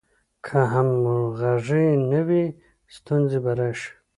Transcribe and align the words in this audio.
که 0.45 0.59
همغږي 0.73 1.85
نه 2.11 2.21
وي، 2.27 2.45
ستونزې 2.95 3.39
به 3.43 3.51
راشي. 3.57 3.91